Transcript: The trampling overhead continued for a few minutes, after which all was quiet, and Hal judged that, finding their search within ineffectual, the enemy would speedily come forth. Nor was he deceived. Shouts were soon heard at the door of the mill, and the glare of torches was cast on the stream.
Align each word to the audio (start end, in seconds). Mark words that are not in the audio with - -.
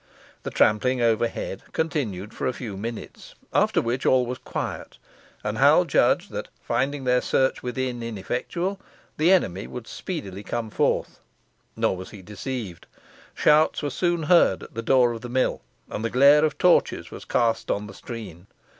The 0.41 0.49
trampling 0.49 0.99
overhead 0.99 1.61
continued 1.73 2.33
for 2.33 2.47
a 2.47 2.53
few 2.53 2.75
minutes, 2.75 3.35
after 3.53 3.83
which 3.83 4.03
all 4.03 4.25
was 4.25 4.39
quiet, 4.39 4.97
and 5.43 5.59
Hal 5.59 5.85
judged 5.85 6.31
that, 6.31 6.47
finding 6.63 7.03
their 7.03 7.21
search 7.21 7.61
within 7.61 8.01
ineffectual, 8.01 8.79
the 9.17 9.31
enemy 9.31 9.67
would 9.67 9.85
speedily 9.85 10.41
come 10.41 10.71
forth. 10.71 11.19
Nor 11.75 11.95
was 11.95 12.09
he 12.09 12.23
deceived. 12.23 12.87
Shouts 13.35 13.83
were 13.83 13.91
soon 13.91 14.23
heard 14.23 14.63
at 14.63 14.73
the 14.73 14.81
door 14.81 15.11
of 15.13 15.21
the 15.21 15.29
mill, 15.29 15.61
and 15.87 16.03
the 16.03 16.09
glare 16.09 16.43
of 16.45 16.57
torches 16.57 17.11
was 17.11 17.23
cast 17.23 17.69
on 17.69 17.85
the 17.85 17.93
stream. 17.93 18.47